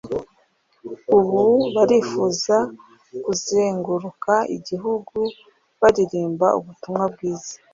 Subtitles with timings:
[1.17, 1.41] ubu
[1.75, 2.57] barifuza
[3.23, 5.17] kuzenguruka igihugu
[5.81, 7.53] baririmba ubutumwa bwiza